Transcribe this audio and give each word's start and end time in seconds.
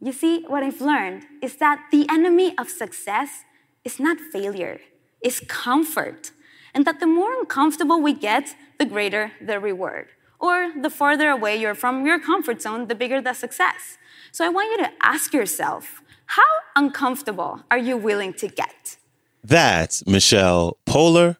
You 0.00 0.12
see, 0.12 0.44
what 0.46 0.62
I've 0.62 0.80
learned 0.80 1.24
is 1.42 1.56
that 1.56 1.86
the 1.90 2.06
enemy 2.08 2.54
of 2.56 2.68
success 2.68 3.44
is 3.84 3.98
not 3.98 4.18
failure, 4.20 4.80
it's 5.20 5.40
comfort. 5.40 6.30
And 6.74 6.84
that 6.86 7.00
the 7.00 7.06
more 7.06 7.32
uncomfortable 7.40 8.00
we 8.00 8.12
get, 8.12 8.54
the 8.78 8.84
greater 8.84 9.32
the 9.40 9.58
reward. 9.58 10.08
Or 10.38 10.70
the 10.80 10.90
farther 10.90 11.30
away 11.30 11.56
you're 11.56 11.74
from 11.74 12.06
your 12.06 12.20
comfort 12.20 12.62
zone, 12.62 12.86
the 12.86 12.94
bigger 12.94 13.20
the 13.20 13.32
success. 13.32 13.98
So 14.30 14.44
I 14.44 14.50
want 14.50 14.70
you 14.70 14.84
to 14.84 14.92
ask 15.02 15.32
yourself 15.32 16.02
how 16.26 16.42
uncomfortable 16.76 17.64
are 17.70 17.78
you 17.78 17.96
willing 17.96 18.34
to 18.34 18.48
get? 18.48 18.98
That's 19.42 20.06
Michelle 20.06 20.76
Poler. 20.86 21.38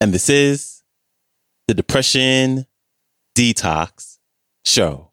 And 0.00 0.12
this 0.12 0.28
is 0.28 0.84
the 1.66 1.74
Depression 1.74 2.66
Detox 3.34 4.18
Show. 4.64 5.07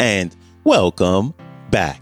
And 0.00 0.34
welcome 0.64 1.34
back 1.70 2.00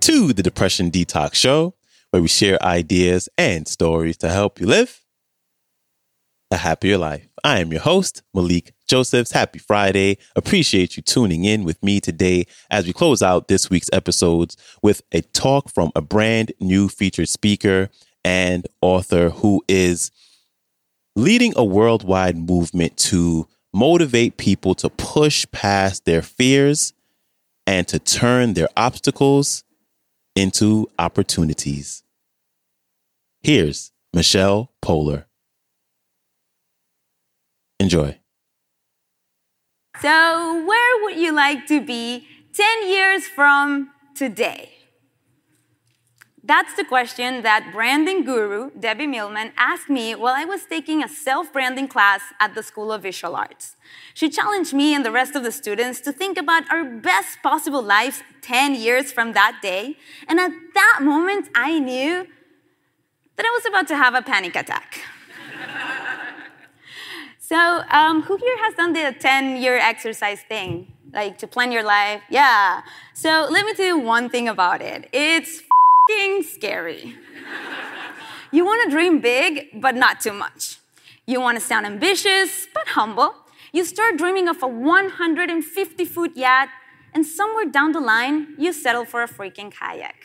to 0.00 0.32
the 0.32 0.42
Depression 0.42 0.90
Detox 0.90 1.34
Show, 1.34 1.76
where 2.10 2.20
we 2.20 2.26
share 2.26 2.60
ideas 2.60 3.28
and 3.38 3.68
stories 3.68 4.16
to 4.16 4.28
help 4.28 4.60
you 4.60 4.66
live 4.66 5.00
a 6.50 6.56
happier 6.56 6.98
life. 6.98 7.28
I 7.44 7.60
am 7.60 7.70
your 7.70 7.82
host, 7.82 8.24
Malikee 8.34 8.72
Josephs. 8.88 9.30
Happy 9.30 9.60
Friday. 9.60 10.18
Appreciate 10.34 10.96
you 10.96 11.04
tuning 11.04 11.44
in 11.44 11.62
with 11.62 11.80
me 11.84 12.00
today 12.00 12.48
as 12.68 12.84
we 12.84 12.92
close 12.92 13.22
out 13.22 13.46
this 13.46 13.70
week's 13.70 13.88
episodes 13.92 14.56
with 14.82 15.02
a 15.12 15.20
talk 15.20 15.70
from 15.72 15.92
a 15.94 16.00
brand 16.02 16.50
new 16.58 16.88
featured 16.88 17.28
speaker 17.28 17.90
and 18.24 18.66
author 18.80 19.30
who 19.30 19.62
is 19.68 20.10
leading 21.14 21.52
a 21.54 21.64
worldwide 21.64 22.36
movement 22.36 22.96
to 22.96 23.46
motivate 23.72 24.36
people 24.36 24.74
to 24.76 24.88
push 24.90 25.46
past 25.52 26.04
their 26.04 26.22
fears 26.22 26.92
and 27.66 27.86
to 27.88 27.98
turn 27.98 28.54
their 28.54 28.68
obstacles 28.76 29.64
into 30.34 30.88
opportunities. 30.98 32.02
Here's 33.42 33.92
Michelle 34.12 34.70
Poler. 34.82 35.24
Enjoy. 37.80 38.18
So, 40.00 40.64
where 40.64 41.04
would 41.04 41.16
you 41.16 41.32
like 41.32 41.66
to 41.66 41.80
be 41.84 42.26
10 42.54 42.88
years 42.88 43.26
from 43.26 43.90
today? 44.14 44.71
That's 46.44 46.74
the 46.74 46.84
question 46.84 47.42
that 47.42 47.70
branding 47.72 48.24
guru 48.24 48.72
Debbie 48.78 49.06
Millman 49.06 49.52
asked 49.56 49.88
me 49.88 50.16
while 50.16 50.34
I 50.34 50.44
was 50.44 50.64
taking 50.64 51.00
a 51.00 51.08
self 51.08 51.52
branding 51.52 51.86
class 51.86 52.20
at 52.40 52.56
the 52.56 52.64
School 52.64 52.90
of 52.90 53.02
Visual 53.02 53.36
Arts. 53.36 53.76
She 54.12 54.28
challenged 54.28 54.74
me 54.74 54.92
and 54.92 55.04
the 55.04 55.12
rest 55.12 55.36
of 55.36 55.44
the 55.44 55.52
students 55.52 56.00
to 56.00 56.10
think 56.12 56.36
about 56.36 56.68
our 56.68 56.84
best 56.84 57.40
possible 57.44 57.80
lives 57.80 58.24
10 58.40 58.74
years 58.74 59.12
from 59.12 59.34
that 59.34 59.60
day. 59.62 59.96
And 60.26 60.40
at 60.40 60.50
that 60.74 60.98
moment, 61.02 61.48
I 61.54 61.78
knew 61.78 62.26
that 63.36 63.46
I 63.46 63.50
was 63.50 63.64
about 63.66 63.86
to 63.88 63.96
have 63.96 64.14
a 64.14 64.22
panic 64.22 64.56
attack. 64.56 65.00
so, 67.38 67.84
um, 67.90 68.22
who 68.22 68.36
here 68.36 68.58
has 68.64 68.74
done 68.74 68.94
the 68.94 69.14
10 69.16 69.58
year 69.58 69.76
exercise 69.76 70.40
thing? 70.48 70.92
Like 71.12 71.38
to 71.38 71.46
plan 71.46 71.70
your 71.70 71.84
life? 71.84 72.22
Yeah. 72.30 72.82
So, 73.14 73.46
let 73.48 73.64
me 73.64 73.74
tell 73.74 73.86
you 73.86 73.98
one 74.00 74.28
thing 74.28 74.48
about 74.48 74.82
it 74.82 75.08
it's 75.12 75.62
scary. 76.42 77.16
you 78.50 78.64
want 78.64 78.84
to 78.84 78.90
dream 78.90 79.20
big, 79.20 79.80
but 79.80 79.94
not 79.94 80.20
too 80.20 80.32
much. 80.32 80.78
You 81.26 81.40
want 81.40 81.58
to 81.58 81.64
sound 81.64 81.86
ambitious, 81.86 82.66
but 82.74 82.88
humble. 82.88 83.34
You 83.72 83.84
start 83.84 84.18
dreaming 84.18 84.48
of 84.48 84.62
a 84.62 84.66
150 84.68 86.04
foot 86.04 86.36
yacht, 86.36 86.68
and 87.14 87.24
somewhere 87.24 87.66
down 87.66 87.92
the 87.92 88.00
line, 88.00 88.54
you 88.58 88.72
settle 88.72 89.04
for 89.04 89.22
a 89.22 89.28
freaking 89.28 89.72
kayak. 89.72 90.16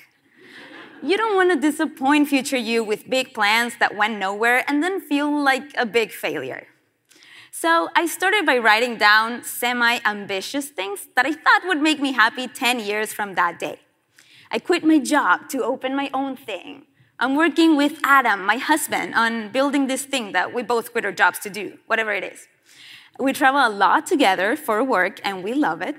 You 1.03 1.15
don't 1.15 1.35
want 1.35 1.51
to 1.51 1.59
disappoint 1.59 2.27
future 2.27 2.57
you 2.57 2.83
with 2.83 3.09
big 3.09 3.33
plans 3.33 3.77
that 3.79 3.95
went 3.95 4.17
nowhere 4.17 4.63
and 4.67 4.81
then 4.81 4.99
feel 4.99 5.31
like 5.31 5.71
a 5.77 5.85
big 5.85 6.11
failure. 6.11 6.67
So 7.51 7.89
I 7.95 8.05
started 8.05 8.45
by 8.45 8.57
writing 8.57 8.97
down 8.97 9.43
semi 9.43 9.99
ambitious 10.05 10.69
things 10.69 11.07
that 11.15 11.25
I 11.25 11.33
thought 11.33 11.61
would 11.65 11.81
make 11.81 11.99
me 11.99 12.13
happy 12.13 12.47
10 12.47 12.79
years 12.79 13.13
from 13.13 13.35
that 13.35 13.59
day. 13.59 13.79
I 14.51 14.59
quit 14.59 14.83
my 14.83 14.99
job 14.99 15.49
to 15.49 15.63
open 15.63 15.95
my 15.95 16.09
own 16.13 16.35
thing. 16.35 16.85
I'm 17.19 17.35
working 17.35 17.75
with 17.75 17.99
Adam, 18.03 18.45
my 18.45 18.57
husband, 18.57 19.15
on 19.15 19.51
building 19.51 19.87
this 19.87 20.05
thing 20.05 20.33
that 20.33 20.53
we 20.53 20.61
both 20.61 20.91
quit 20.91 21.03
our 21.03 21.11
jobs 21.11 21.39
to 21.39 21.49
do, 21.49 21.79
whatever 21.87 22.13
it 22.13 22.23
is. 22.23 22.47
We 23.19 23.33
travel 23.33 23.65
a 23.65 23.73
lot 23.73 24.05
together 24.05 24.55
for 24.55 24.83
work 24.83 25.19
and 25.23 25.43
we 25.43 25.53
love 25.53 25.81
it. 25.81 25.95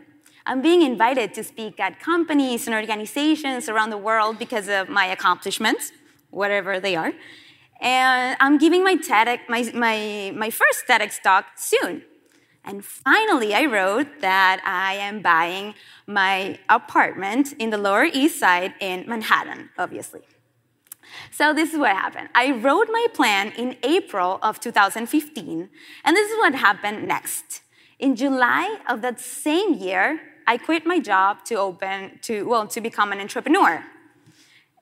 I'm 0.47 0.63
being 0.63 0.83
invited 0.83 1.35
to 1.35 1.45
speak 1.45 1.81
at 1.81 2.01
companies 2.01 2.67
and 2.67 2.75
organizations 2.75 3.69
around 3.69 3.91
the 3.91 3.99
world 3.99 4.39
because 4.39 4.69
of 4.69 4.89
my 4.89 5.07
accomplishments, 5.07 5.93
whatever 6.31 6.81
they 6.81 6.95
are. 6.97 7.13
And 7.81 8.37
I'm 8.41 8.57
giving 8.57 8.83
my, 8.83 8.97
TEDx, 8.97 9.41
my, 9.49 9.71
my, 9.75 10.33
my 10.37 10.51
first 10.51 10.87
TEDx 10.89 11.21
talk 11.21 11.47
soon. 11.57 12.05
And 12.69 12.85
finally, 12.85 13.55
I 13.55 13.65
wrote 13.65 14.21
that 14.21 14.61
I 14.63 14.93
am 14.93 15.23
buying 15.23 15.75
my 16.07 16.59
apartment 16.69 17.55
in 17.59 17.71
the 17.71 17.79
Lower 17.79 18.05
East 18.05 18.39
Side 18.39 18.75
in 18.79 19.07
Manhattan, 19.09 19.71
obviously. 19.79 20.21
So 21.31 21.55
this 21.55 21.73
is 21.73 21.79
what 21.79 21.97
happened. 21.97 22.29
I 22.35 22.51
wrote 22.51 22.89
my 22.93 23.07
plan 23.15 23.53
in 23.57 23.79
April 23.83 24.39
of 24.43 24.61
2015, 24.61 25.71
and 26.05 26.17
this 26.17 26.31
is 26.31 26.37
what 26.37 26.55
happened 26.55 27.09
next. 27.09 27.63
In 27.99 28.15
July 28.15 28.79
of 28.87 29.01
that 29.01 29.19
same 29.19 29.73
year, 29.73 30.21
I 30.47 30.59
quit 30.59 30.85
my 30.85 31.01
job 31.01 31.47
to 31.47 31.55
open 31.55 32.19
to 32.23 32.47
well 32.47 32.67
to 32.67 32.83
become 32.83 33.13
an 33.13 33.21
entrepreneur. 33.21 33.83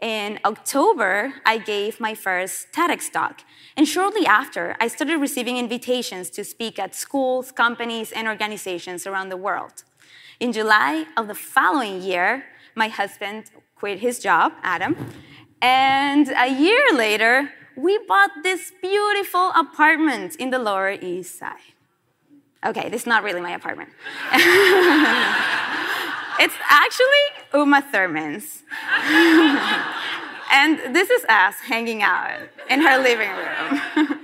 In 0.00 0.38
October, 0.44 1.32
I 1.46 1.56
gave 1.58 2.00
my 2.00 2.14
first 2.14 2.70
TEDx 2.72 3.10
talk. 3.10 3.40
And 3.76 3.88
shortly 3.88 4.26
after, 4.26 4.76
I 4.78 4.88
started 4.88 5.18
receiving 5.18 5.56
invitations 5.56 6.28
to 6.30 6.44
speak 6.44 6.78
at 6.78 6.94
schools, 6.94 7.50
companies, 7.50 8.12
and 8.12 8.28
organizations 8.28 9.06
around 9.06 9.30
the 9.30 9.38
world. 9.38 9.84
In 10.38 10.52
July 10.52 11.06
of 11.16 11.28
the 11.28 11.34
following 11.34 12.02
year, 12.02 12.44
my 12.74 12.88
husband 12.88 13.50
quit 13.74 14.00
his 14.00 14.18
job, 14.18 14.52
Adam. 14.62 14.96
And 15.62 16.28
a 16.28 16.48
year 16.48 16.92
later, 16.92 17.50
we 17.74 17.98
bought 18.06 18.30
this 18.42 18.72
beautiful 18.82 19.50
apartment 19.56 20.36
in 20.36 20.50
the 20.50 20.58
Lower 20.58 20.90
East 20.90 21.38
Side. 21.38 21.72
Okay, 22.64 22.88
this 22.90 23.02
is 23.02 23.06
not 23.06 23.22
really 23.22 23.40
my 23.40 23.52
apartment. 23.52 23.90
it's 26.38 26.54
actually 26.68 27.24
Uma 27.54 27.82
Thurman's. 27.82 28.62
and 30.52 30.94
this 30.94 31.10
is 31.10 31.24
us 31.28 31.56
hanging 31.60 32.02
out 32.02 32.48
in 32.68 32.80
her 32.80 32.98
living 32.98 33.30
room. 33.30 34.20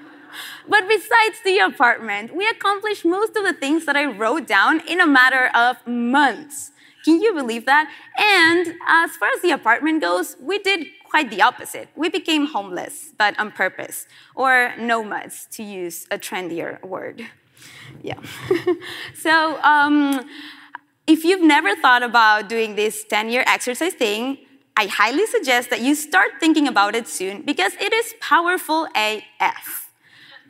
but 0.68 0.88
besides 0.88 1.40
the 1.44 1.58
apartment, 1.58 2.34
we 2.36 2.46
accomplished 2.48 3.04
most 3.04 3.36
of 3.36 3.44
the 3.44 3.52
things 3.52 3.86
that 3.86 3.96
I 3.96 4.04
wrote 4.04 4.46
down 4.46 4.80
in 4.88 5.00
a 5.00 5.06
matter 5.06 5.50
of 5.54 5.84
months. 5.86 6.70
Can 7.04 7.20
you 7.20 7.32
believe 7.34 7.66
that? 7.66 7.90
And 8.16 8.74
as 8.86 9.16
far 9.16 9.28
as 9.34 9.42
the 9.42 9.50
apartment 9.50 10.00
goes, 10.02 10.36
we 10.40 10.58
did 10.58 10.86
quite 11.10 11.30
the 11.30 11.42
opposite. 11.42 11.88
We 11.96 12.08
became 12.08 12.46
homeless, 12.46 13.12
but 13.18 13.38
on 13.38 13.50
purpose, 13.50 14.06
or 14.34 14.72
nomads, 14.78 15.46
to 15.52 15.62
use 15.62 16.06
a 16.10 16.18
trendier 16.18 16.82
word. 16.82 17.26
Yeah. 18.02 18.20
so, 19.14 19.60
um, 19.62 20.24
if 21.06 21.24
you've 21.24 21.42
never 21.42 21.74
thought 21.74 22.02
about 22.02 22.48
doing 22.48 22.76
this 22.76 23.04
10 23.04 23.30
year 23.30 23.44
exercise 23.46 23.94
thing, 23.94 24.38
I 24.76 24.86
highly 24.86 25.26
suggest 25.26 25.70
that 25.70 25.80
you 25.80 25.94
start 25.94 26.32
thinking 26.40 26.66
about 26.66 26.94
it 26.94 27.06
soon 27.08 27.42
because 27.42 27.74
it 27.80 27.92
is 27.92 28.14
powerful 28.20 28.88
AF. 28.94 29.90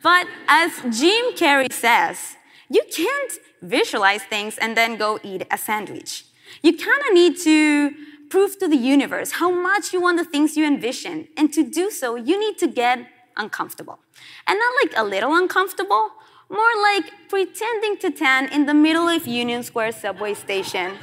But 0.01 0.27
as 0.47 0.71
Jim 0.97 1.33
Carrey 1.35 1.71
says, 1.71 2.35
you 2.69 2.83
can't 2.93 3.33
visualize 3.61 4.23
things 4.23 4.57
and 4.57 4.77
then 4.77 4.97
go 4.97 5.19
eat 5.23 5.45
a 5.51 5.57
sandwich. 5.57 6.25
You 6.61 6.77
kind 6.77 7.01
of 7.07 7.13
need 7.13 7.37
to 7.39 7.91
prove 8.29 8.57
to 8.59 8.67
the 8.67 8.77
universe 8.77 9.33
how 9.33 9.51
much 9.51 9.93
you 9.93 10.01
want 10.01 10.17
the 10.17 10.25
things 10.25 10.57
you 10.57 10.65
envision. 10.65 11.27
And 11.37 11.53
to 11.53 11.63
do 11.63 11.91
so, 11.91 12.15
you 12.15 12.39
need 12.39 12.57
to 12.59 12.67
get 12.67 13.07
uncomfortable. 13.37 13.99
And 14.47 14.57
not 14.59 14.73
like 14.83 14.93
a 14.97 15.03
little 15.03 15.35
uncomfortable, 15.35 16.11
more 16.53 16.75
like 16.81 17.05
pretending 17.29 17.97
to 17.97 18.11
tan 18.11 18.47
in 18.49 18.67
the 18.67 18.73
middle 18.73 19.07
of 19.09 19.25
Union 19.25 19.63
Square 19.63 19.93
subway 19.93 20.35
station, 20.35 20.93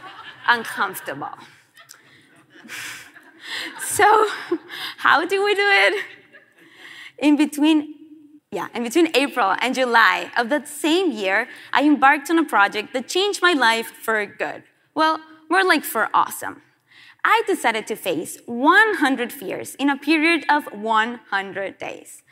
uncomfortable. 0.47 1.35
so, 3.81 4.29
How 4.99 5.25
do 5.25 5.43
we 5.45 5.55
do 5.55 5.69
it? 5.87 6.05
In 7.19 7.37
between 7.37 7.95
yeah, 8.53 8.67
in 8.75 8.83
between 8.83 9.09
April 9.15 9.55
and 9.61 9.75
July 9.75 10.31
of 10.37 10.49
that 10.49 10.67
same 10.67 11.13
year, 11.13 11.49
I 11.73 11.85
embarked 11.85 12.29
on 12.31 12.39
a 12.39 12.45
project 12.45 12.93
that 12.93 13.07
changed 13.07 13.41
my 13.41 13.53
life 13.53 13.87
for 13.87 14.27
good. 14.27 14.65
Well, 14.93 15.21
more 15.49 15.65
like 15.65 15.85
for 15.85 16.09
awesome. 16.13 16.63
I 17.25 17.43
decided 17.47 17.87
to 17.87 17.97
face 17.97 18.39
100 18.47 19.33
fears 19.33 19.77
in 19.77 19.89
a 19.89 19.97
period 19.97 20.45
of 20.49 20.65
100 20.73 21.79
days 21.79 22.23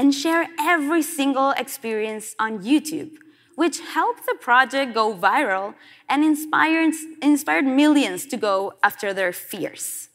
and 0.00 0.14
share 0.14 0.48
every 0.58 1.02
single 1.02 1.50
experience 1.58 2.34
on 2.38 2.62
YouTube, 2.62 3.18
which 3.54 3.80
helped 3.80 4.24
the 4.24 4.34
project 4.40 4.94
go 4.94 5.14
viral 5.14 5.74
and 6.08 6.24
inspired, 6.24 6.94
inspired 7.20 7.66
millions 7.66 8.24
to 8.24 8.38
go 8.38 8.72
after 8.82 9.12
their 9.12 9.30
fears. 9.30 10.08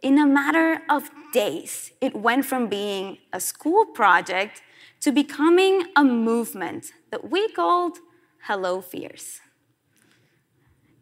In 0.00 0.18
a 0.18 0.24
matter 0.24 0.80
of 0.88 1.10
days, 1.34 1.92
it 2.00 2.16
went 2.16 2.46
from 2.46 2.68
being 2.68 3.18
a 3.34 3.38
school 3.38 3.84
project 3.84 4.62
to 5.02 5.12
becoming 5.12 5.82
a 5.94 6.02
movement 6.02 6.92
that 7.10 7.30
we 7.30 7.52
called 7.52 7.98
Hello 8.44 8.80
Fears. 8.80 9.40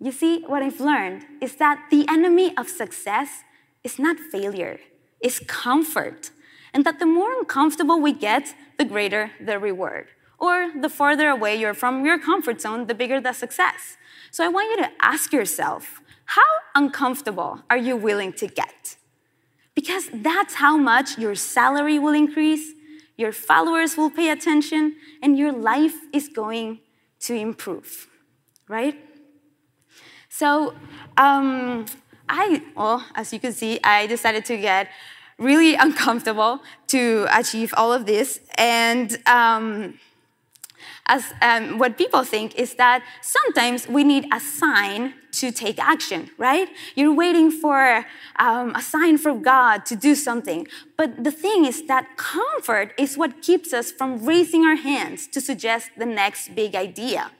You 0.00 0.10
see, 0.10 0.42
what 0.48 0.64
I've 0.64 0.80
learned 0.80 1.26
is 1.40 1.54
that 1.56 1.86
the 1.92 2.04
enemy 2.08 2.56
of 2.56 2.68
success 2.68 3.44
is 3.84 4.00
not 4.00 4.16
failure, 4.18 4.80
it's 5.20 5.38
comfort. 5.38 6.32
And 6.74 6.84
that 6.84 6.98
the 6.98 7.06
more 7.06 7.32
uncomfortable 7.38 8.00
we 8.00 8.12
get, 8.12 8.54
the 8.78 8.84
greater 8.84 9.30
the 9.40 9.58
reward. 9.58 10.08
Or 10.38 10.72
the 10.78 10.90
farther 10.90 11.28
away 11.28 11.54
you're 11.54 11.72
from 11.72 12.04
your 12.04 12.18
comfort 12.18 12.60
zone, 12.60 12.86
the 12.86 12.94
bigger 12.94 13.20
the 13.20 13.32
success. 13.32 13.96
So 14.30 14.44
I 14.44 14.48
want 14.48 14.70
you 14.70 14.84
to 14.84 14.90
ask 15.00 15.32
yourself 15.32 16.02
how 16.26 16.42
uncomfortable 16.74 17.62
are 17.70 17.76
you 17.76 17.96
willing 17.96 18.32
to 18.34 18.46
get? 18.46 18.96
Because 19.74 20.10
that's 20.12 20.54
how 20.54 20.76
much 20.76 21.18
your 21.18 21.34
salary 21.34 21.98
will 21.98 22.14
increase, 22.14 22.72
your 23.16 23.32
followers 23.32 23.96
will 23.96 24.10
pay 24.10 24.30
attention, 24.30 24.96
and 25.22 25.38
your 25.38 25.52
life 25.52 25.94
is 26.12 26.28
going 26.28 26.80
to 27.20 27.34
improve, 27.34 28.08
right? 28.68 28.96
So, 30.28 30.74
um, 31.16 31.86
I, 32.28 32.62
well, 32.74 33.04
as 33.14 33.32
you 33.32 33.38
can 33.38 33.52
see, 33.52 33.78
I 33.84 34.06
decided 34.06 34.44
to 34.46 34.56
get 34.56 34.88
really 35.38 35.74
uncomfortable 35.86 36.60
to 36.88 37.26
achieve 37.30 37.72
all 37.76 37.92
of 37.92 38.06
this. 38.06 38.40
And 38.56 39.18
um, 39.26 39.98
as 41.06 41.32
um, 41.42 41.78
what 41.78 41.98
people 41.98 42.24
think 42.24 42.54
is 42.54 42.74
that 42.76 43.04
sometimes 43.20 43.86
we 43.88 44.04
need 44.04 44.26
a 44.32 44.40
sign 44.40 45.14
to 45.32 45.50
take 45.50 45.78
action, 45.78 46.30
right? 46.38 46.68
You're 46.94 47.12
waiting 47.12 47.50
for 47.50 48.06
um, 48.38 48.74
a 48.74 48.80
sign 48.80 49.18
from 49.18 49.42
God 49.42 49.84
to 49.86 49.96
do 49.96 50.14
something. 50.14 50.66
But 50.96 51.24
the 51.24 51.32
thing 51.32 51.64
is 51.64 51.86
that 51.86 52.16
comfort 52.16 52.94
is 52.98 53.18
what 53.18 53.42
keeps 53.42 53.72
us 53.72 53.90
from 53.90 54.24
raising 54.24 54.64
our 54.64 54.76
hands 54.76 55.26
to 55.28 55.40
suggest 55.40 55.90
the 55.98 56.06
next 56.06 56.54
big 56.54 56.74
idea. 56.74 57.30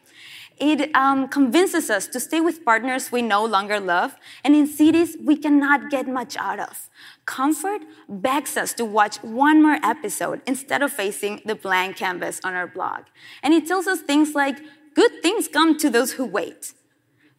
It 0.59 0.95
um, 0.95 1.29
convinces 1.29 1.91
us 1.91 2.07
to 2.09 2.21
stay 2.21 2.41
with 2.41 2.65
partners 2.65 3.11
we 3.11 3.23
no 3.23 3.45
longer 3.45 3.81
love, 3.81 4.17
and 4.45 4.55
in 4.55 4.67
cities 4.67 5.17
we 5.21 5.37
cannot 5.37 5.91
get 5.91 6.07
much 6.07 6.37
out 6.37 6.61
of. 6.61 6.89
Comfort 7.27 7.83
begs 8.09 8.57
us 8.57 8.73
to 8.75 8.85
watch 8.85 9.17
one 9.17 9.63
more 9.63 9.79
episode 9.83 10.43
instead 10.47 10.83
of 10.83 10.93
facing 10.93 11.41
the 11.45 11.55
blank 11.55 11.97
canvas 11.97 12.41
on 12.45 12.55
our 12.55 12.69
blog. 12.69 13.03
And 13.43 13.53
it 13.53 13.67
tells 13.67 13.87
us 13.87 14.01
things 14.01 14.35
like, 14.35 14.59
good 14.95 15.23
things 15.23 15.49
come 15.49 15.77
to 15.79 15.91
those 15.91 16.13
who 16.13 16.25
wait. 16.25 16.73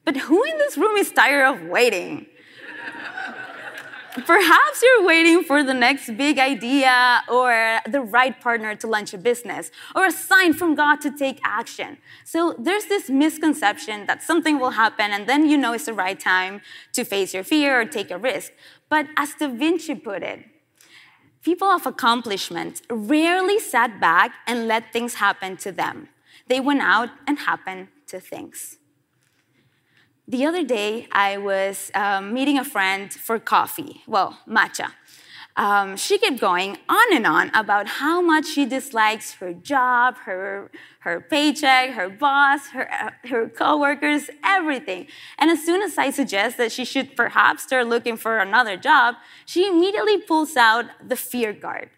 But 0.04 0.18
who 0.18 0.44
in 0.44 0.58
this 0.58 0.78
room 0.78 0.98
is 0.98 1.12
tired 1.12 1.46
of 1.46 1.68
waiting? 1.70 2.28
Perhaps 4.24 4.82
you're 4.82 5.06
waiting 5.06 5.44
for 5.44 5.62
the 5.62 5.74
next 5.74 6.16
big 6.16 6.40
idea 6.40 7.22
or 7.28 7.80
the 7.86 8.00
right 8.00 8.40
partner 8.40 8.74
to 8.74 8.88
launch 8.88 9.14
a 9.14 9.18
business 9.18 9.72
or 9.94 10.06
a 10.06 10.12
sign 10.12 10.54
from 10.54 10.74
God 10.74 11.02
to 11.02 11.12
take 11.12 11.42
action. 11.44 11.98
So 12.24 12.56
there's 12.58 12.86
this 12.86 13.10
misconception 13.10 14.06
that 14.06 14.24
something 14.24 14.58
will 14.58 14.72
happen 14.72 15.12
and 15.12 15.28
then 15.28 15.50
you 15.50 15.58
know 15.58 15.74
it's 15.74 15.88
the 15.88 15.94
right 15.94 16.18
time 16.18 16.62
to 16.94 17.04
face 17.04 17.34
your 17.34 17.44
fear 17.44 17.82
or 17.82 17.84
take 17.84 18.10
a 18.10 18.18
risk. 18.18 18.54
But 18.88 19.08
as 19.18 19.34
Da 19.34 19.50
Vinci 19.50 19.96
put 19.96 20.24
it, 20.24 20.46
people 21.42 21.68
of 21.68 21.86
accomplishment 21.86 22.84
rarely 22.90 23.60
sat 23.60 24.00
back 24.00 24.32
and 24.48 24.66
let 24.66 24.94
things 24.94 25.16
happen 25.16 25.58
to 25.58 25.74
them. 25.74 26.08
They 26.48 26.62
went 26.62 26.82
out 26.82 27.10
and 27.28 27.38
happened 27.40 27.90
to 28.08 28.22
things. 28.22 28.78
The 30.28 30.44
other 30.44 30.64
day, 30.64 31.08
I 31.12 31.38
was 31.38 31.92
um, 31.94 32.34
meeting 32.34 32.58
a 32.58 32.66
friend 32.66 33.14
for 33.14 33.38
coffee, 33.38 34.02
well, 34.08 34.40
matcha. 34.50 34.92
Um, 35.56 35.96
she 35.98 36.18
kept 36.18 36.40
going 36.40 36.78
on 36.90 37.16
and 37.16 37.28
on 37.28 37.50
about 37.54 37.88
how 37.88 38.22
much 38.22 38.48
she 38.48 38.66
dislikes 38.66 39.36
her 39.36 39.54
job, 39.54 40.18
her, 40.26 40.72
her 41.02 41.22
paycheck, 41.22 41.92
her 41.92 42.10
boss, 42.10 42.70
her, 42.70 42.92
uh, 42.92 43.12
her 43.28 43.48
coworkers, 43.48 44.32
everything. 44.44 45.08
And 45.38 45.52
as 45.52 45.64
soon 45.64 45.84
as 45.84 45.96
I 45.98 46.10
suggest 46.10 46.58
that 46.58 46.72
she 46.72 46.86
should 46.86 47.16
perhaps 47.16 47.64
start 47.64 47.88
looking 47.88 48.18
for 48.18 48.40
another 48.40 48.78
job, 48.78 49.16
she 49.46 49.68
immediately 49.68 50.18
pulls 50.18 50.58
out 50.58 50.86
the 51.08 51.16
fear 51.16 51.54
guard. 51.54 51.92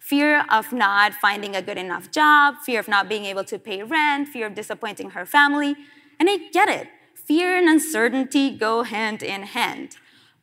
Fear 0.00 0.46
of 0.50 0.72
not 0.72 1.12
finding 1.12 1.54
a 1.54 1.60
good 1.60 1.78
enough 1.78 2.10
job, 2.10 2.56
fear 2.64 2.80
of 2.80 2.88
not 2.88 3.10
being 3.10 3.26
able 3.26 3.44
to 3.44 3.58
pay 3.58 3.82
rent, 3.82 4.28
fear 4.28 4.46
of 4.46 4.54
disappointing 4.54 5.10
her 5.10 5.26
family. 5.26 5.76
And 6.18 6.30
I 6.30 6.38
get 6.50 6.68
it 6.68 6.88
fear 7.24 7.56
and 7.56 7.68
uncertainty 7.68 8.50
go 8.50 8.82
hand 8.82 9.22
in 9.22 9.42
hand. 9.42 9.96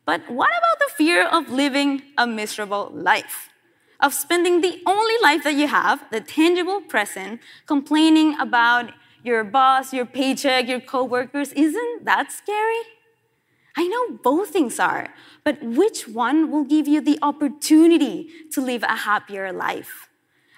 But 0.05 0.29
what 0.29 0.49
about 0.49 0.79
the 0.79 0.93
fear 0.95 1.27
of 1.27 1.49
living 1.49 2.01
a 2.17 2.25
miserable 2.25 2.91
life? 2.93 3.49
Of 3.99 4.13
spending 4.13 4.61
the 4.61 4.81
only 4.85 5.13
life 5.21 5.43
that 5.43 5.53
you 5.53 5.67
have, 5.67 6.03
the 6.11 6.21
tangible 6.21 6.81
present, 6.81 7.39
complaining 7.67 8.39
about 8.39 8.91
your 9.23 9.43
boss, 9.43 9.93
your 9.93 10.05
paycheck, 10.05 10.67
your 10.67 10.79
coworkers, 10.79 11.53
isn't 11.53 12.05
that 12.05 12.31
scary? 12.31 12.81
I 13.77 13.87
know 13.87 14.17
both 14.17 14.49
things 14.49 14.79
are, 14.79 15.13
but 15.43 15.61
which 15.63 16.07
one 16.07 16.51
will 16.51 16.63
give 16.63 16.87
you 16.87 16.99
the 16.99 17.19
opportunity 17.21 18.27
to 18.51 18.59
live 18.59 18.83
a 18.83 18.95
happier 18.95 19.53
life? 19.53 20.09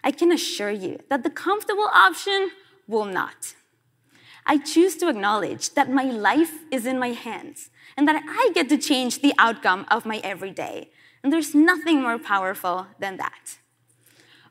I 0.03 0.11
can 0.11 0.31
assure 0.31 0.71
you 0.71 0.99
that 1.09 1.23
the 1.23 1.29
comfortable 1.29 1.89
option 1.93 2.51
will 2.87 3.05
not. 3.05 3.53
I 4.45 4.57
choose 4.57 4.95
to 4.97 5.09
acknowledge 5.09 5.73
that 5.75 5.91
my 5.91 6.03
life 6.03 6.53
is 6.71 6.85
in 6.85 6.99
my 6.99 7.09
hands 7.09 7.69
and 7.95 8.07
that 8.07 8.23
I 8.27 8.51
get 8.53 8.69
to 8.69 8.77
change 8.77 9.21
the 9.21 9.33
outcome 9.37 9.85
of 9.89 10.05
my 10.05 10.17
everyday. 10.23 10.89
And 11.23 11.31
there's 11.31 11.55
nothing 11.55 12.01
more 12.01 12.19
powerful 12.19 12.87
than 12.99 13.17
that. 13.17 13.57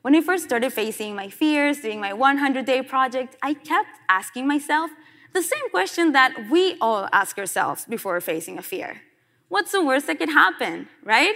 When 0.01 0.15
I 0.15 0.21
first 0.21 0.43
started 0.43 0.73
facing 0.73 1.15
my 1.15 1.29
fears, 1.29 1.79
doing 1.79 2.01
my 2.01 2.13
100 2.13 2.65
day 2.65 2.81
project, 2.81 3.37
I 3.41 3.53
kept 3.53 3.89
asking 4.09 4.47
myself 4.47 4.91
the 5.33 5.41
same 5.41 5.69
question 5.69 6.11
that 6.11 6.49
we 6.51 6.77
all 6.81 7.07
ask 7.11 7.37
ourselves 7.37 7.85
before 7.85 8.19
facing 8.21 8.57
a 8.57 8.61
fear 8.61 9.01
What's 9.49 9.71
the 9.71 9.85
worst 9.85 10.07
that 10.07 10.17
could 10.17 10.29
happen, 10.29 10.87
right? 11.03 11.35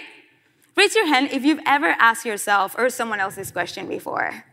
Raise 0.75 0.95
your 0.95 1.05
hand 1.05 1.29
if 1.31 1.45
you've 1.45 1.61
ever 1.67 1.95
asked 1.99 2.25
yourself 2.25 2.75
or 2.77 2.89
someone 2.89 3.19
else 3.19 3.35
this 3.35 3.51
question 3.51 3.87
before. 3.87 4.43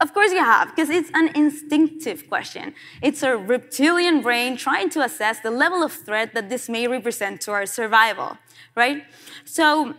Of 0.00 0.12
course 0.12 0.30
you 0.32 0.44
have, 0.44 0.74
because 0.74 0.90
it's 0.90 1.10
an 1.14 1.30
instinctive 1.34 2.28
question. 2.28 2.74
It's 3.00 3.22
our 3.22 3.36
reptilian 3.36 4.20
brain 4.20 4.56
trying 4.56 4.90
to 4.90 5.02
assess 5.02 5.40
the 5.40 5.50
level 5.50 5.82
of 5.82 5.92
threat 5.92 6.34
that 6.34 6.50
this 6.50 6.68
may 6.68 6.86
represent 6.86 7.40
to 7.42 7.52
our 7.52 7.64
survival, 7.64 8.36
right? 8.74 9.04
So 9.44 9.94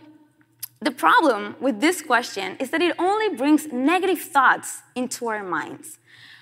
the 0.80 0.92
problem 0.92 1.56
with 1.60 1.80
this 1.80 2.00
question 2.00 2.56
is 2.60 2.70
that 2.70 2.80
it 2.80 2.94
only 2.98 3.34
brings 3.34 3.72
negative 3.72 4.20
thoughts 4.20 4.82
into 4.94 5.26
our 5.26 5.42
minds. 5.42 5.98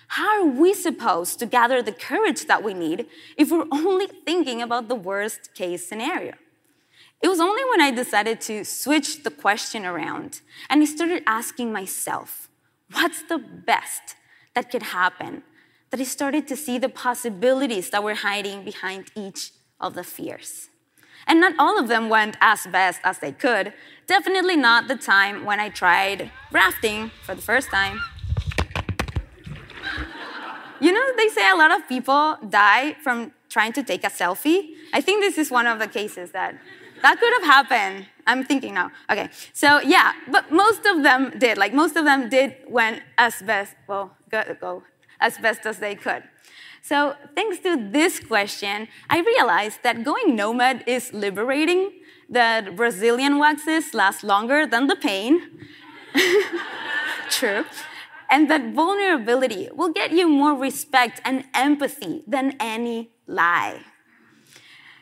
How 0.09 0.43
are 0.43 0.47
we 0.47 0.75
supposed 0.75 1.39
to 1.39 1.47
gather 1.47 1.83
the 1.83 1.93
courage 1.93 2.47
that 2.47 2.63
we 2.63 2.75
need 2.75 3.07
if 3.39 3.51
we're 3.51 3.67
only 3.73 4.07
thinking 4.07 4.61
about 4.61 4.89
the 4.89 4.95
worst 4.95 5.55
case 5.55 5.89
scenario? 5.89 6.35
It 7.23 7.29
was 7.29 7.41
only 7.41 7.65
when 7.71 7.81
I 7.81 7.91
decided 7.91 8.43
to 8.43 8.65
switch 8.65 9.23
the 9.25 9.31
question 9.31 9.87
around 9.87 10.43
and 10.69 10.83
I 10.83 10.85
started 10.85 11.23
asking 11.27 11.73
myself, 11.73 12.46
What's 12.93 13.23
the 13.23 13.39
best 13.39 14.17
that 14.55 14.71
could 14.71 14.83
happen? 14.83 15.43
That 15.91 16.01
he 16.01 16.07
started 16.07 16.47
to 16.49 16.57
see 16.57 16.79
the 16.79 16.89
possibilities 16.89 17.91
that 17.91 18.03
were 18.03 18.15
hiding 18.15 18.65
behind 18.65 19.11
each 19.15 19.53
of 19.81 19.95
the 19.95 20.05
fears. 20.05 20.69
And 21.27 21.41
not 21.41 21.55
all 21.59 21.79
of 21.79 21.89
them 21.89 22.09
went 22.09 22.37
as 22.41 22.67
best 22.71 23.01
as 23.03 23.19
they 23.19 23.33
could. 23.33 23.73
Definitely 24.07 24.57
not 24.57 24.87
the 24.87 24.97
time 24.97 25.45
when 25.45 25.59
I 25.59 25.69
tried 25.69 26.31
rafting 26.53 27.11
for 27.25 27.35
the 27.35 27.43
first 27.43 27.69
time. 27.69 28.01
You 30.79 30.93
know, 30.93 31.05
they 31.17 31.29
say 31.29 31.49
a 31.51 31.57
lot 31.57 31.73
of 31.75 31.89
people 31.89 32.37
die 32.49 32.95
from 33.03 33.33
trying 33.49 33.73
to 33.73 33.83
take 33.83 34.05
a 34.05 34.11
selfie. 34.11 34.75
I 34.93 35.01
think 35.01 35.23
this 35.23 35.39
is 35.39 35.51
one 35.51 35.67
of 35.67 35.79
the 35.79 35.89
cases 35.89 36.31
that 36.33 36.55
that 37.03 37.19
could 37.21 37.33
have 37.35 37.45
happened. 37.45 38.07
I'm 38.27 38.45
thinking 38.45 38.75
now. 38.75 38.91
Okay, 39.11 39.29
so 39.53 39.81
yeah, 39.81 40.13
but 40.31 40.51
most 40.51 40.85
of 40.87 41.03
them 41.03 41.33
did. 41.39 41.59
Like 41.59 41.73
most 41.73 41.97
of 41.97 42.05
them 42.05 42.29
did 42.29 42.57
went 42.69 43.03
as 43.19 43.41
best, 43.43 43.75
well, 43.87 44.17
go, 44.31 44.43
go 44.61 44.83
as 45.21 45.39
best 45.39 45.67
as 45.67 45.79
they 45.79 45.95
could. 45.95 46.23
So 46.83 47.17
thanks 47.35 47.59
to 47.61 47.77
this 47.91 48.21
question, 48.21 48.89
I 49.11 49.21
realized 49.21 49.83
that 49.83 50.05
going 50.05 50.37
nomad 50.37 50.85
is 50.87 51.13
liberating 51.13 51.91
that 52.31 52.77
Brazilian 52.77 53.39
waxes 53.39 53.95
last 53.95 54.23
longer 54.23 54.67
than 54.67 54.87
the 54.87 54.97
pain. 54.97 55.41
True. 57.31 57.65
And 58.31 58.51
that 58.51 58.73
vulnerability 58.73 59.69
will 59.75 59.93
get 59.93 60.13
you 60.13 60.29
more 60.29 60.55
respect 60.55 61.21
and 61.25 61.45
empathy 61.55 62.23
than 62.27 62.57
any 62.59 63.11
lie. 63.27 63.81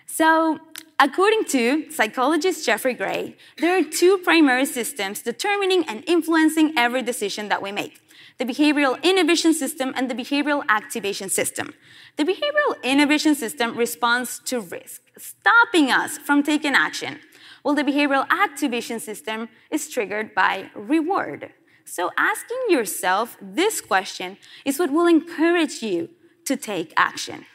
So, 0.06 0.60
according 1.04 1.44
to 1.44 1.90
psychologist 1.90 2.64
Jeffrey 2.64 2.94
Gray, 2.94 3.36
there 3.58 3.78
are 3.78 3.84
two 3.84 4.16
primary 4.24 4.64
systems 4.64 5.20
determining 5.20 5.84
and 5.84 6.02
influencing 6.06 6.72
every 6.78 7.02
decision 7.02 7.48
that 7.50 7.62
we 7.62 7.70
make 7.70 8.00
the 8.38 8.44
behavioral 8.44 9.00
inhibition 9.04 9.54
system 9.54 9.92
and 9.94 10.10
the 10.10 10.14
behavioral 10.14 10.64
activation 10.68 11.28
system. 11.28 11.72
The 12.16 12.24
behavioral 12.24 12.82
inhibition 12.82 13.36
system 13.36 13.76
responds 13.76 14.40
to 14.46 14.58
risk, 14.60 15.02
stopping 15.16 15.92
us 15.92 16.18
from 16.18 16.42
taking 16.42 16.74
action, 16.74 17.20
while 17.62 17.76
the 17.76 17.84
behavioral 17.84 18.28
activation 18.30 18.98
system 18.98 19.48
is 19.70 19.88
triggered 19.88 20.34
by 20.34 20.70
reward. 20.74 21.52
So, 21.84 22.10
asking 22.18 22.62
yourself 22.70 23.36
this 23.40 23.80
question 23.80 24.36
is 24.64 24.80
what 24.80 24.90
will 24.90 25.06
encourage 25.06 25.80
you 25.80 26.08
to 26.46 26.56
take 26.56 26.92
action. 26.96 27.46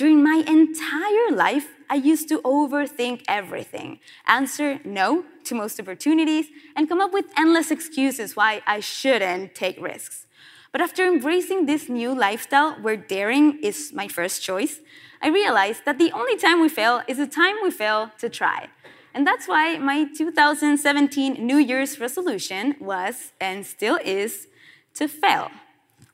During 0.00 0.22
my 0.22 0.42
entire 0.46 1.30
life, 1.30 1.68
I 1.90 1.96
used 1.96 2.26
to 2.30 2.40
overthink 2.40 3.22
everything, 3.28 4.00
answer 4.26 4.80
no 4.82 5.26
to 5.44 5.54
most 5.54 5.78
opportunities, 5.78 6.46
and 6.74 6.88
come 6.88 7.02
up 7.02 7.12
with 7.12 7.26
endless 7.36 7.70
excuses 7.70 8.34
why 8.34 8.62
I 8.66 8.80
shouldn't 8.80 9.54
take 9.54 9.78
risks. 9.78 10.26
But 10.72 10.80
after 10.80 11.04
embracing 11.04 11.66
this 11.66 11.90
new 11.90 12.14
lifestyle 12.14 12.76
where 12.80 12.96
daring 12.96 13.58
is 13.62 13.92
my 13.92 14.08
first 14.08 14.42
choice, 14.42 14.80
I 15.20 15.28
realized 15.28 15.84
that 15.84 15.98
the 15.98 16.12
only 16.12 16.38
time 16.38 16.62
we 16.62 16.70
fail 16.70 17.02
is 17.06 17.18
the 17.18 17.26
time 17.26 17.56
we 17.62 17.70
fail 17.70 18.10
to 18.20 18.30
try. 18.30 18.70
And 19.12 19.26
that's 19.26 19.46
why 19.46 19.76
my 19.76 20.06
2017 20.16 21.46
New 21.46 21.58
Year's 21.58 22.00
resolution 22.00 22.74
was 22.80 23.32
and 23.38 23.66
still 23.66 23.98
is 24.02 24.46
to 24.94 25.08
fail, 25.08 25.50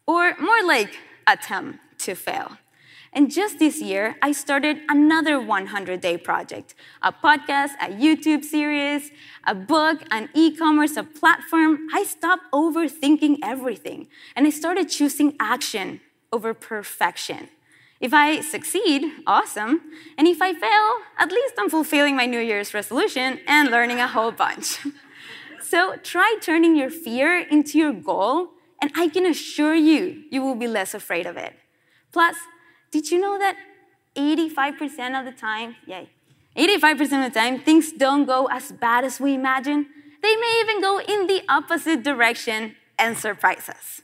or 0.09 0.35
more 0.40 0.64
like 0.64 0.99
attempt 1.28 1.78
to 1.99 2.16
fail. 2.16 2.59
And 3.13 3.31
just 3.31 3.59
this 3.59 3.81
year, 3.81 4.17
I 4.23 4.33
started 4.33 4.79
another 4.89 5.41
100 5.41 6.01
day 6.01 6.17
project 6.19 6.75
a 7.03 7.13
podcast, 7.13 7.73
a 7.81 7.89
YouTube 7.89 8.45
series, 8.45 9.11
a 9.47 9.55
book, 9.55 10.03
an 10.11 10.29
e 10.35 10.55
commerce, 10.55 10.97
a 10.97 11.05
platform. 11.05 11.87
I 11.93 12.05
stopped 12.05 12.45
overthinking 12.53 13.39
everything 13.43 14.09
and 14.35 14.47
I 14.47 14.51
started 14.51 14.89
choosing 14.89 15.37
action 15.41 16.01
over 16.33 16.53
perfection. 16.55 17.49
If 18.01 18.13
I 18.13 18.41
succeed, 18.41 19.11
awesome. 19.27 19.81
And 20.19 20.27
if 20.29 20.43
I 20.43 20.53
fail, 20.53 20.91
at 21.19 21.33
least 21.33 21.55
I'm 21.59 21.71
fulfilling 21.71 22.15
my 22.15 22.27
New 22.27 22.41
Year's 22.41 22.75
resolution 22.75 23.41
and 23.47 23.71
learning 23.71 24.01
a 24.01 24.07
whole 24.09 24.33
bunch. 24.33 24.79
so 25.63 25.97
try 26.03 26.37
turning 26.43 26.77
your 26.77 26.91
fear 26.91 27.39
into 27.39 27.79
your 27.79 27.93
goal, 27.95 28.51
and 28.83 28.93
I 28.95 29.09
can 29.09 29.25
assure 29.25 29.75
you, 29.75 30.25
you 30.31 30.43
will 30.43 30.55
be 30.55 30.69
less 30.69 30.93
afraid 30.93 31.27
of 31.27 31.39
it. 31.39 31.55
Plus, 32.13 32.37
did 32.90 33.11
you 33.11 33.21
know 33.21 33.38
that 33.38 33.57
85% 34.14 35.19
of 35.19 35.25
the 35.25 35.33
time, 35.33 35.76
yay, 35.87 36.09
85% 36.57 37.26
of 37.26 37.33
the 37.33 37.38
time, 37.38 37.61
things 37.61 37.93
don't 37.93 38.25
go 38.25 38.47
as 38.47 38.73
bad 38.73 39.05
as 39.05 39.21
we 39.21 39.35
imagine? 39.35 39.87
They 40.23 40.35
may 40.37 40.61
even 40.61 40.81
go 40.81 40.99
in 41.00 41.26
the 41.26 41.43
opposite 41.49 42.02
direction 42.02 42.76
and 42.99 43.16
surprise 43.16 43.69
us. 43.69 44.00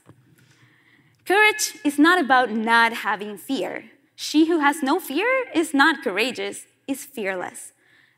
Courage 1.25 1.77
is 1.83 1.97
not 1.97 2.19
about 2.19 2.51
not 2.51 2.93
having 2.93 3.37
fear. 3.37 3.85
She 4.15 4.45
who 4.45 4.59
has 4.59 4.83
no 4.83 4.99
fear 4.99 5.45
is 5.53 5.73
not 5.73 6.03
courageous, 6.03 6.65
is 6.87 7.05
fearless. 7.05 7.71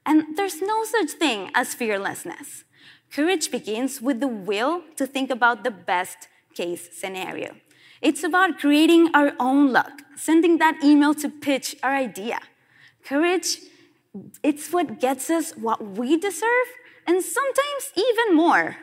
And 0.05 0.35
there's 0.37 0.61
no 0.61 0.83
such 0.83 1.11
thing 1.11 1.51
as 1.55 1.73
fearlessness. 1.73 2.63
Courage 3.11 3.49
begins 3.49 4.01
with 4.01 4.19
the 4.19 4.27
will 4.27 4.83
to 4.97 5.07
think 5.07 5.29
about 5.29 5.63
the 5.63 5.71
best 5.71 6.27
case 6.53 6.89
scenario. 6.91 7.55
It's 8.01 8.23
about 8.23 8.59
creating 8.59 9.09
our 9.13 9.33
own 9.39 9.71
luck, 9.71 10.01
sending 10.15 10.57
that 10.57 10.83
email 10.83 11.13
to 11.15 11.29
pitch 11.29 11.75
our 11.81 11.95
idea. 11.95 12.39
Courage, 13.03 13.59
it's 14.43 14.71
what 14.71 14.99
gets 14.99 15.29
us 15.29 15.51
what 15.53 15.97
we 15.97 16.17
deserve, 16.17 16.67
and 17.07 17.23
sometimes 17.23 17.91
even 17.95 18.35
more. 18.35 18.77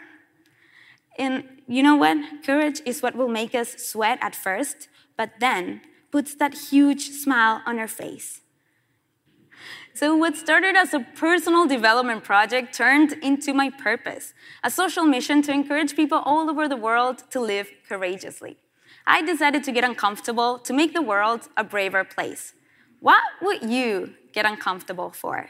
And 1.18 1.44
you 1.68 1.82
know 1.82 1.96
what? 1.96 2.18
Courage 2.44 2.80
is 2.86 3.02
what 3.02 3.16
will 3.16 3.28
make 3.28 3.54
us 3.54 3.76
sweat 3.78 4.18
at 4.22 4.34
first, 4.34 4.88
but 5.16 5.30
then 5.40 5.82
puts 6.10 6.34
that 6.36 6.54
huge 6.54 7.10
smile 7.10 7.62
on 7.66 7.78
our 7.78 7.88
face. 7.88 8.40
So, 9.94 10.16
what 10.16 10.36
started 10.36 10.74
as 10.74 10.94
a 10.94 11.00
personal 11.00 11.66
development 11.66 12.24
project 12.24 12.74
turned 12.74 13.12
into 13.22 13.52
my 13.52 13.68
purpose 13.68 14.32
a 14.64 14.70
social 14.70 15.04
mission 15.04 15.42
to 15.42 15.52
encourage 15.52 15.94
people 15.94 16.18
all 16.24 16.48
over 16.48 16.66
the 16.66 16.76
world 16.76 17.24
to 17.30 17.40
live 17.40 17.70
courageously. 17.86 18.56
I 19.06 19.22
decided 19.22 19.64
to 19.64 19.72
get 19.72 19.84
uncomfortable 19.84 20.58
to 20.60 20.72
make 20.72 20.94
the 20.94 21.02
world 21.02 21.48
a 21.56 21.64
braver 21.64 22.04
place. 22.04 22.54
What 23.00 23.22
would 23.40 23.68
you 23.68 24.14
get 24.32 24.46
uncomfortable 24.46 25.10
for? 25.10 25.48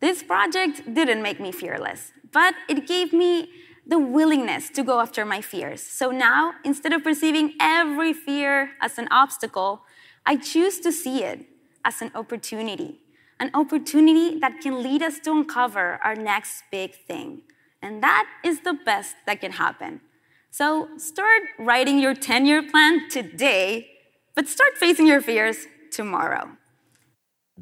This 0.00 0.22
project 0.22 0.94
didn't 0.94 1.22
make 1.22 1.40
me 1.40 1.52
fearless, 1.52 2.12
but 2.32 2.54
it 2.68 2.86
gave 2.86 3.12
me 3.12 3.50
the 3.86 3.98
willingness 3.98 4.70
to 4.70 4.82
go 4.82 5.00
after 5.00 5.24
my 5.24 5.40
fears. 5.40 5.82
So 5.82 6.10
now, 6.10 6.54
instead 6.64 6.92
of 6.92 7.04
perceiving 7.04 7.54
every 7.60 8.12
fear 8.12 8.70
as 8.80 8.98
an 8.98 9.08
obstacle, 9.10 9.82
I 10.24 10.36
choose 10.36 10.80
to 10.80 10.90
see 10.90 11.22
it 11.22 11.46
as 11.84 12.00
an 12.00 12.10
opportunity, 12.14 13.00
an 13.38 13.50
opportunity 13.52 14.38
that 14.38 14.60
can 14.60 14.82
lead 14.82 15.02
us 15.02 15.18
to 15.20 15.32
uncover 15.32 16.00
our 16.02 16.14
next 16.14 16.64
big 16.70 16.94
thing. 17.06 17.42
And 17.82 18.02
that 18.02 18.26
is 18.42 18.60
the 18.60 18.72
best 18.72 19.16
that 19.26 19.42
can 19.42 19.52
happen. 19.52 20.00
So 20.56 20.86
start 20.98 21.42
writing 21.58 21.98
your 21.98 22.14
10 22.14 22.46
year 22.46 22.62
plan 22.62 23.08
today, 23.10 23.88
but 24.36 24.46
start 24.46 24.74
facing 24.76 25.04
your 25.04 25.20
fears 25.20 25.66
tomorrow. 25.90 26.48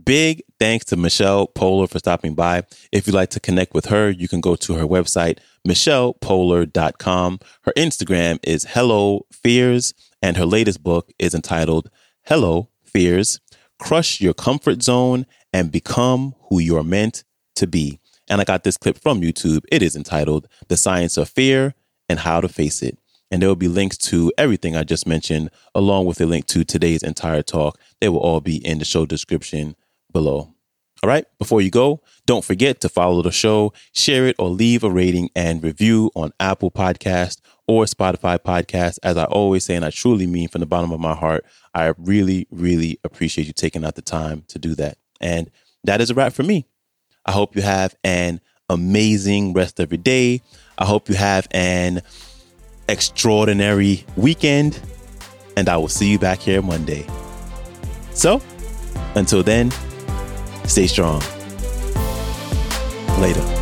Big 0.04 0.42
thanks 0.60 0.84
to 0.84 0.98
Michelle 0.98 1.46
Poler 1.46 1.88
for 1.88 1.98
stopping 2.00 2.34
by. 2.34 2.64
If 2.92 3.06
you'd 3.06 3.14
like 3.14 3.30
to 3.30 3.40
connect 3.40 3.72
with 3.72 3.86
her, 3.86 4.10
you 4.10 4.28
can 4.28 4.42
go 4.42 4.56
to 4.56 4.74
her 4.74 4.84
website, 4.84 5.38
michellepoler.com. 5.66 7.40
Her 7.62 7.72
Instagram 7.78 8.38
is 8.42 8.66
Hello 8.68 9.24
Fears, 9.32 9.94
and 10.20 10.36
her 10.36 10.44
latest 10.44 10.82
book 10.82 11.10
is 11.18 11.32
entitled 11.32 11.88
Hello 12.26 12.68
Fears 12.84 13.40
Crush 13.78 14.20
Your 14.20 14.34
Comfort 14.34 14.82
Zone 14.82 15.24
and 15.50 15.72
Become 15.72 16.34
Who 16.50 16.58
You're 16.58 16.84
Meant 16.84 17.24
to 17.56 17.66
Be. 17.66 18.00
And 18.28 18.42
I 18.42 18.44
got 18.44 18.64
this 18.64 18.76
clip 18.76 18.98
from 18.98 19.22
YouTube. 19.22 19.64
It 19.72 19.80
is 19.80 19.96
entitled 19.96 20.46
The 20.68 20.76
Science 20.76 21.16
of 21.16 21.30
Fear 21.30 21.74
and 22.12 22.20
how 22.20 22.40
to 22.40 22.48
face 22.48 22.82
it. 22.82 22.98
And 23.30 23.40
there 23.40 23.48
will 23.48 23.56
be 23.56 23.68
links 23.68 23.96
to 23.98 24.30
everything 24.36 24.76
I 24.76 24.84
just 24.84 25.06
mentioned, 25.06 25.50
along 25.74 26.04
with 26.04 26.20
a 26.20 26.26
link 26.26 26.46
to 26.48 26.64
today's 26.64 27.02
entire 27.02 27.42
talk. 27.42 27.80
They 28.00 28.10
will 28.10 28.20
all 28.20 28.42
be 28.42 28.56
in 28.64 28.78
the 28.78 28.84
show 28.84 29.06
description 29.06 29.74
below. 30.12 30.54
All 31.02 31.08
right, 31.08 31.24
before 31.38 31.62
you 31.62 31.70
go, 31.70 32.02
don't 32.26 32.44
forget 32.44 32.80
to 32.82 32.88
follow 32.88 33.22
the 33.22 33.32
show, 33.32 33.72
share 33.92 34.26
it, 34.26 34.36
or 34.38 34.50
leave 34.50 34.84
a 34.84 34.90
rating 34.90 35.30
and 35.34 35.64
review 35.64 36.10
on 36.14 36.32
Apple 36.38 36.70
Podcast 36.70 37.40
or 37.66 37.86
Spotify 37.86 38.38
Podcast. 38.38 38.98
As 39.02 39.16
I 39.16 39.24
always 39.24 39.64
say, 39.64 39.74
and 39.74 39.84
I 39.84 39.90
truly 39.90 40.26
mean 40.26 40.48
from 40.48 40.60
the 40.60 40.66
bottom 40.66 40.92
of 40.92 41.00
my 41.00 41.14
heart, 41.14 41.44
I 41.74 41.94
really, 41.96 42.46
really 42.50 43.00
appreciate 43.02 43.46
you 43.46 43.52
taking 43.52 43.84
out 43.84 43.96
the 43.96 44.02
time 44.02 44.44
to 44.48 44.58
do 44.58 44.74
that. 44.76 44.98
And 45.20 45.50
that 45.82 46.00
is 46.00 46.10
a 46.10 46.14
wrap 46.14 46.34
for 46.34 46.44
me. 46.44 46.68
I 47.24 47.32
hope 47.32 47.56
you 47.56 47.62
have 47.62 47.96
an 48.04 48.40
amazing 48.72 49.52
rest 49.52 49.78
of 49.80 49.92
your 49.92 49.98
day. 49.98 50.42
I 50.78 50.84
hope 50.84 51.08
you 51.08 51.14
have 51.14 51.46
an 51.52 52.02
extraordinary 52.88 54.04
weekend, 54.16 54.80
and 55.56 55.68
I 55.68 55.76
will 55.76 55.88
see 55.88 56.10
you 56.10 56.18
back 56.18 56.40
here 56.40 56.62
Monday. 56.62 57.06
So, 58.14 58.42
until 59.14 59.42
then, 59.42 59.70
stay 60.64 60.86
strong. 60.86 61.22
Later. 63.18 63.61